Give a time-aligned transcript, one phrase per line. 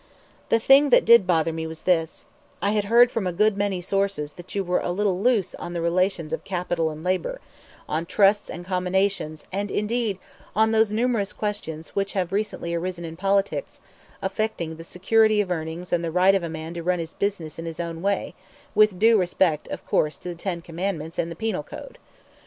[0.49, 2.25] The thing that did bother me was this:
[2.59, 5.73] I had heard from a good many sources that you were a little loose on
[5.73, 7.39] the relations of capital and labor,
[7.87, 10.17] on trusts and combinations, and, indeed,
[10.55, 13.79] on those numerous questions which have recently arisen in politics
[14.23, 17.19] affecting the security of earnings and the right of a man to run his own
[17.19, 18.33] business in his own way,
[18.73, 21.99] with due respect of course to the Ten Commandments and the Penal Code.